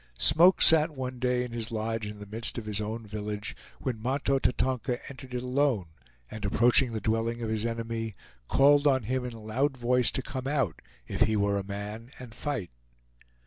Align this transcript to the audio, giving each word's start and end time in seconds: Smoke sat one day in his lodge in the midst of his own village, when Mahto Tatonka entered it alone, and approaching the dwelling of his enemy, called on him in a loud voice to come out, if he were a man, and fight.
Smoke 0.17 0.63
sat 0.63 0.89
one 0.89 1.19
day 1.19 1.43
in 1.43 1.51
his 1.51 1.69
lodge 1.71 2.07
in 2.07 2.17
the 2.17 2.25
midst 2.25 2.57
of 2.57 2.65
his 2.65 2.81
own 2.81 3.05
village, 3.05 3.55
when 3.79 4.01
Mahto 4.01 4.39
Tatonka 4.39 4.97
entered 5.11 5.35
it 5.35 5.43
alone, 5.43 5.89
and 6.31 6.43
approaching 6.43 6.91
the 6.91 6.99
dwelling 6.99 7.43
of 7.43 7.51
his 7.51 7.67
enemy, 7.67 8.15
called 8.47 8.87
on 8.87 9.03
him 9.03 9.23
in 9.25 9.33
a 9.33 9.39
loud 9.39 9.77
voice 9.77 10.09
to 10.13 10.23
come 10.23 10.47
out, 10.47 10.81
if 11.05 11.21
he 11.21 11.35
were 11.35 11.59
a 11.59 11.63
man, 11.63 12.09
and 12.17 12.33
fight. 12.33 12.71